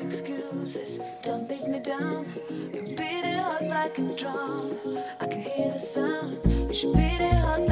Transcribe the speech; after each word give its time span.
excuses. 0.00 1.00
Don't 1.22 1.48
beat 1.48 1.66
me 1.66 1.80
down. 1.80 2.26
You're 2.72 2.96
beating 2.96 3.38
hard 3.38 3.66
like 3.68 3.98
a 3.98 4.14
drum. 4.14 4.78
I 5.20 5.26
can 5.26 5.42
hear 5.42 5.72
the 5.72 5.78
sound. 5.78 6.38
You 6.44 6.74
should 6.74 6.94
beat 6.94 7.20
it 7.20 7.34
hard. 7.34 7.67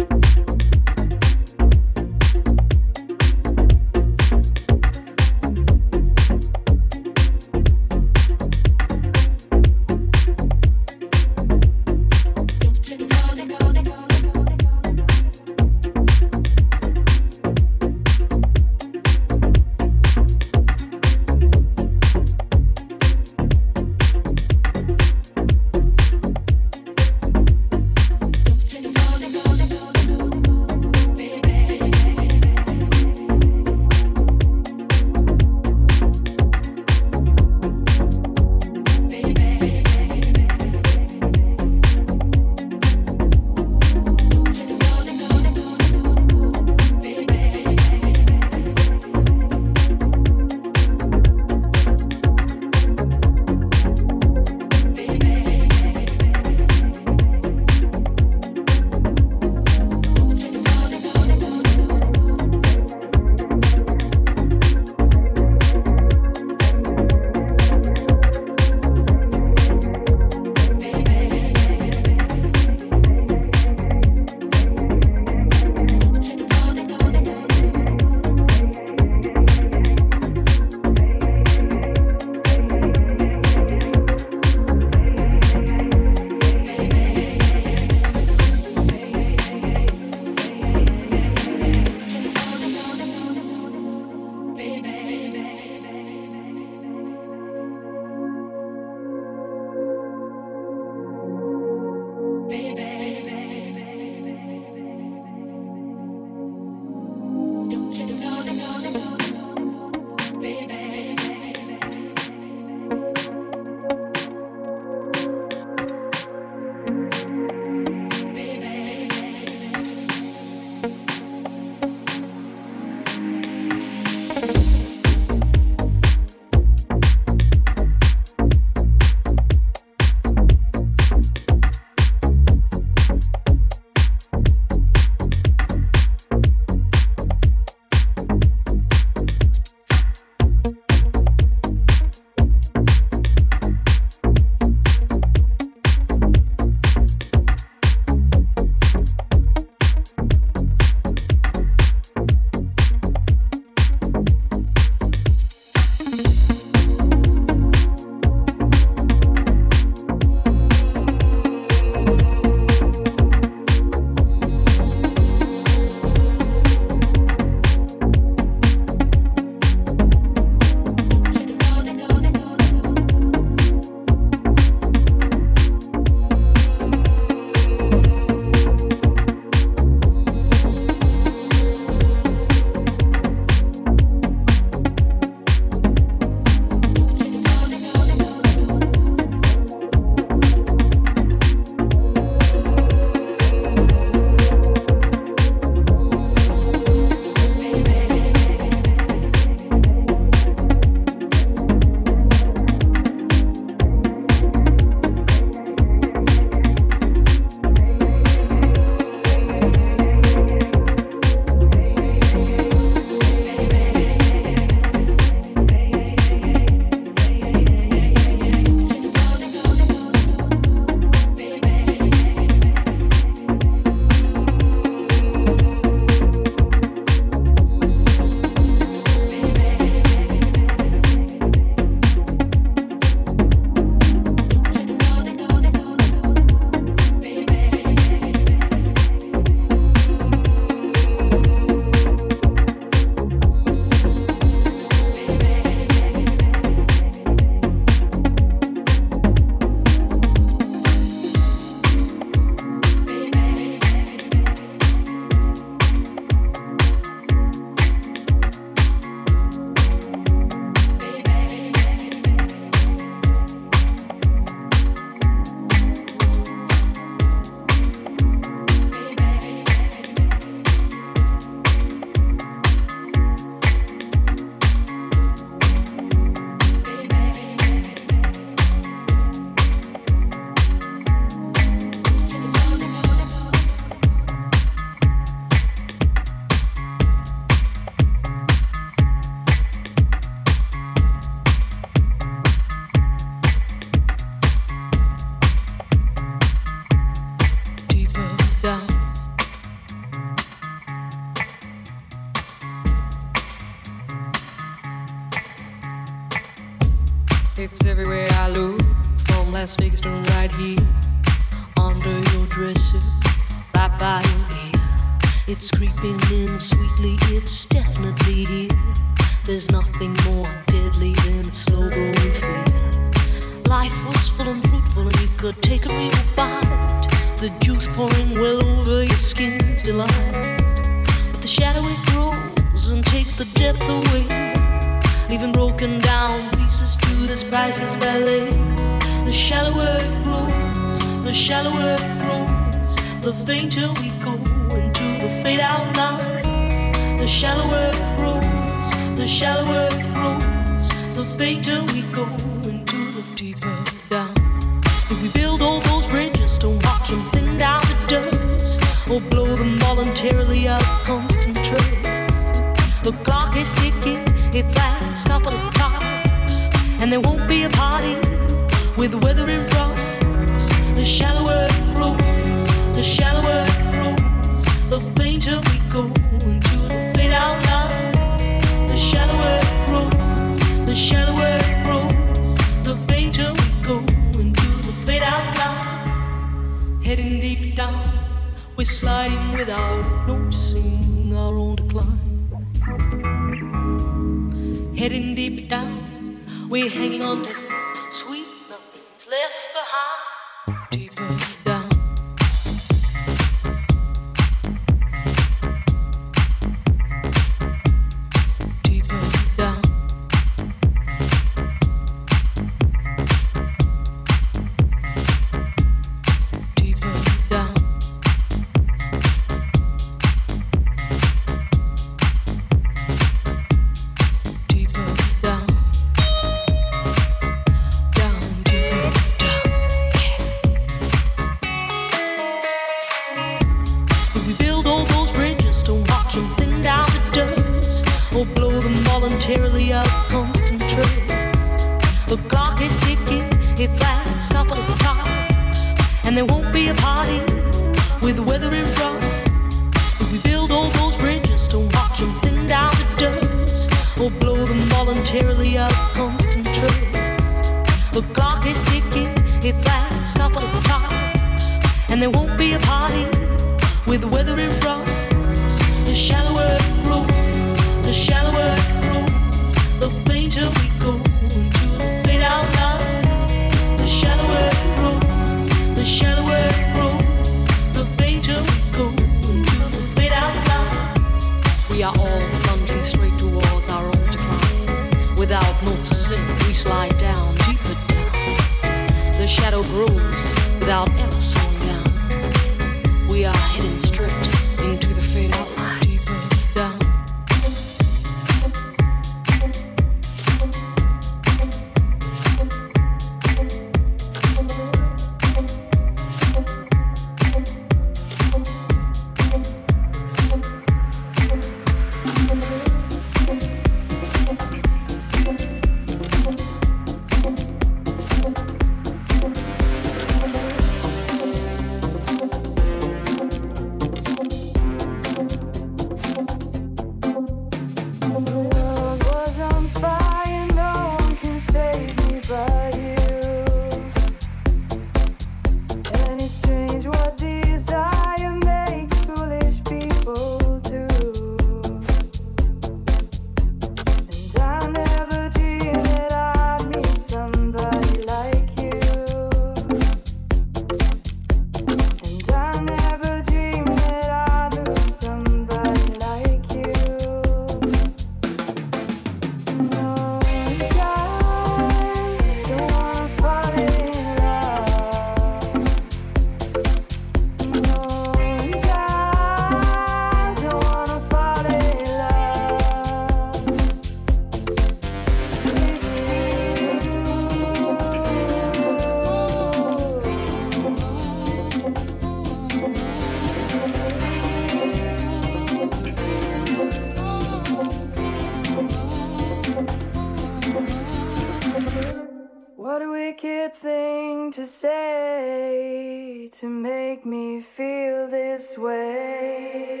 to 594.52 594.64
say 594.64 596.48
to 596.52 596.68
make 596.68 597.26
me 597.26 597.60
feel 597.60 598.28
this 598.28 598.78
way. 598.78 600.00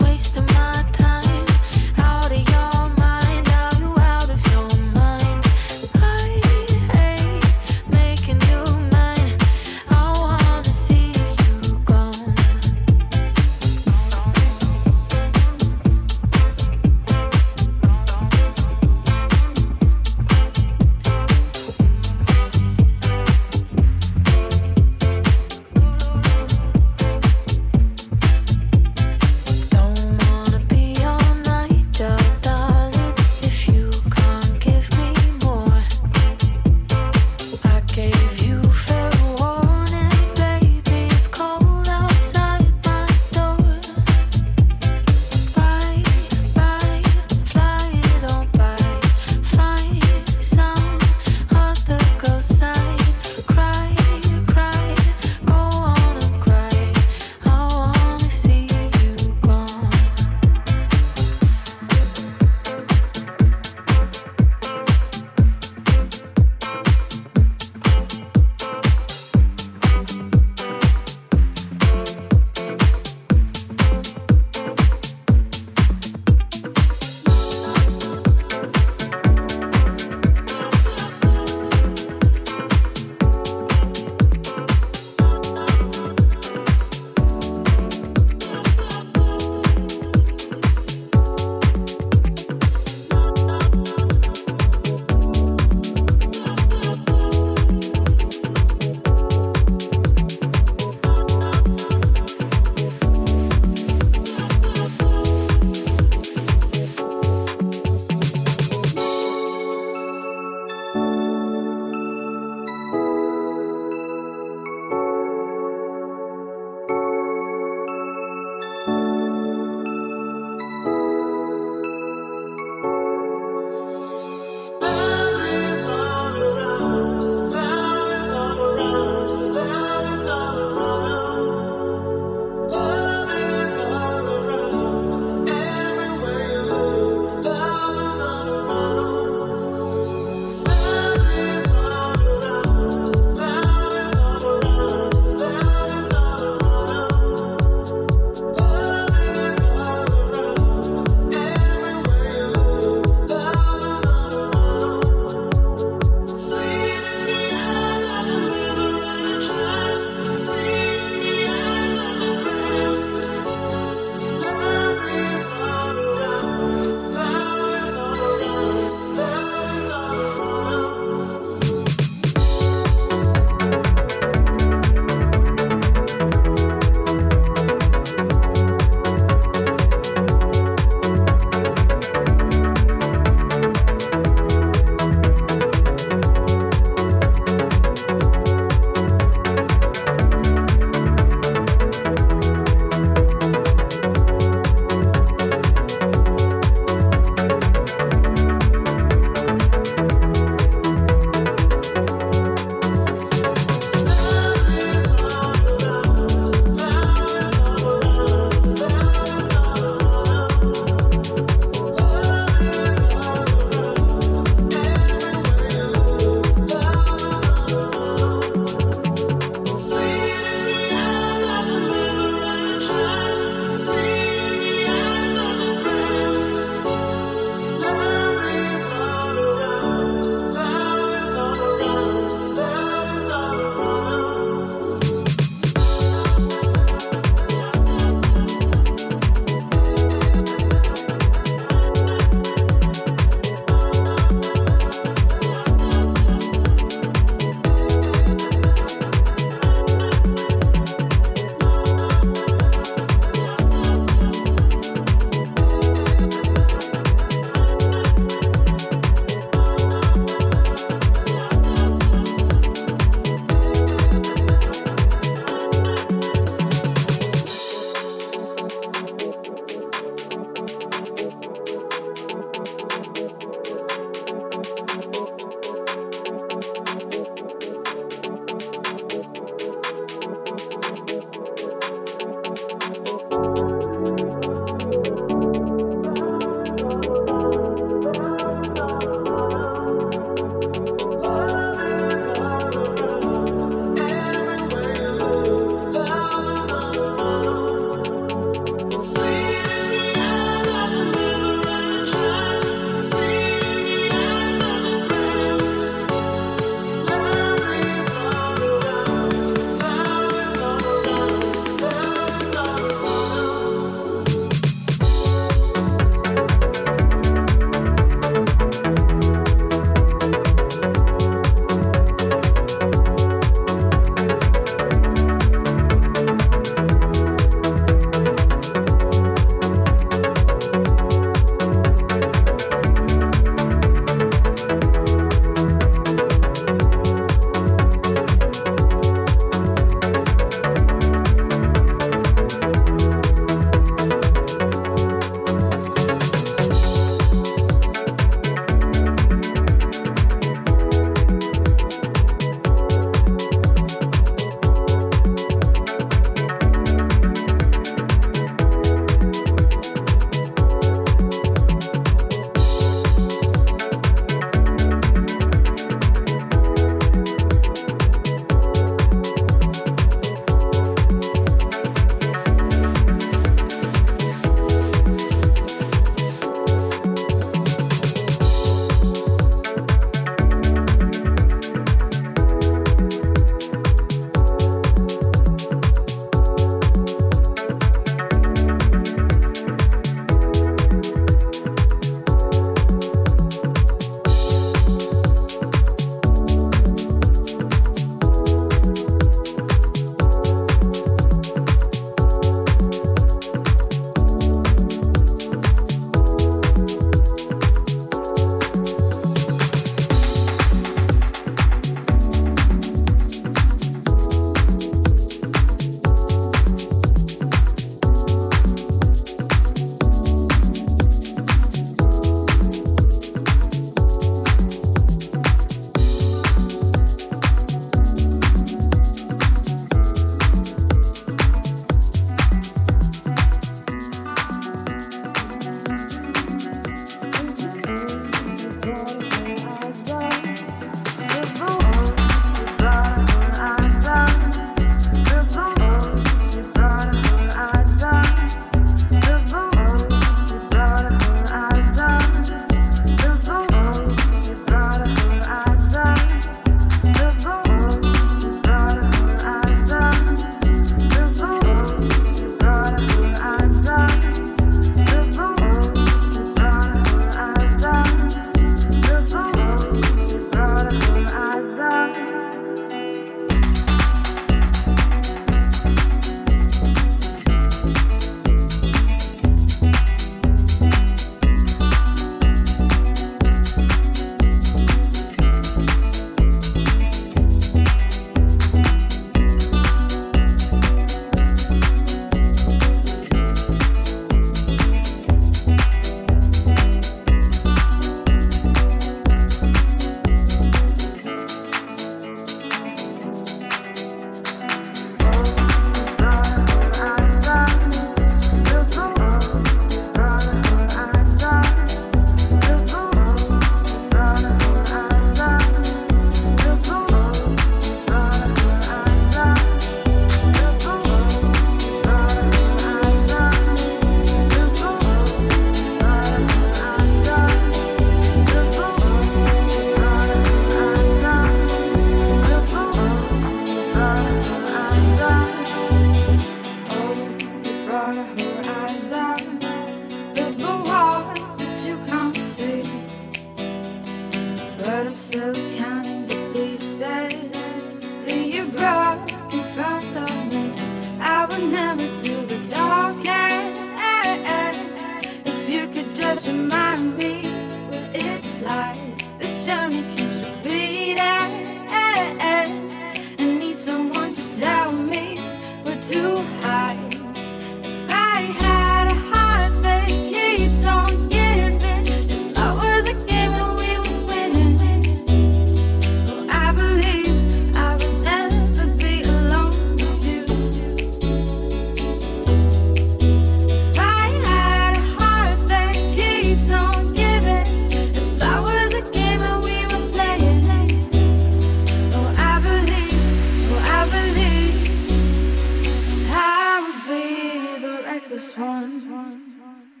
one. 599.21 600.00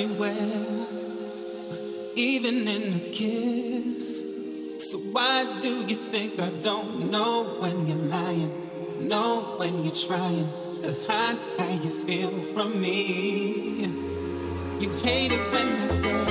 everywhere, 0.00 0.86
even 2.16 2.66
in 2.66 2.94
a 2.94 3.10
kiss. 3.10 4.32
So 4.78 4.98
why 4.98 5.60
do 5.60 5.80
you 5.86 5.96
think 5.96 6.40
I 6.40 6.48
don't 6.48 7.10
know 7.10 7.58
when 7.60 7.86
you're 7.86 8.08
lying? 8.08 9.08
Know 9.08 9.56
when 9.58 9.84
you're 9.84 9.92
trying 9.92 10.48
to 10.80 10.94
hide 11.06 11.36
how 11.58 11.68
you 11.84 11.90
feel 12.06 12.30
from 12.54 12.80
me. 12.80 13.84
You 14.80 14.88
hate 15.04 15.32
it 15.32 15.52
when 15.52 15.68
I 15.68 15.86
stare. 15.86 16.26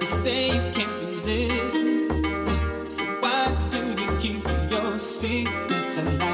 You 0.00 0.06
say 0.06 0.46
you 0.46 0.72
can't 0.72 1.02
resist. 1.02 2.96
So 2.96 3.04
why 3.20 3.54
do 3.70 3.80
you 4.02 4.18
keep 4.18 4.44
your 4.70 4.98
secrets 4.98 5.98
alive? 5.98 6.33